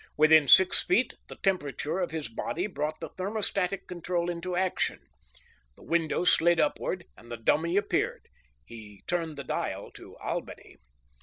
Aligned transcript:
Within 0.17 0.47
six 0.47 0.83
feet, 0.83 1.13
the 1.27 1.35
temperature 1.43 1.99
of 1.99 2.09
his 2.09 2.27
body 2.27 2.65
brought 2.65 2.99
the 2.99 3.09
thermostatic 3.11 3.85
control 3.87 4.31
into 4.31 4.55
action; 4.55 4.99
the 5.77 5.83
window 5.83 6.23
slid 6.23 6.59
upward 6.59 7.05
and 7.15 7.31
the 7.31 7.37
dummy 7.37 7.77
appeared. 7.77 8.25
He 8.65 9.03
turned 9.05 9.37
the 9.37 9.43
dial 9.43 9.91
to 9.91 10.17
Albany. 10.17 10.77